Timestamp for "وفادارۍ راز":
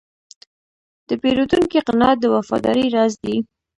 2.35-3.13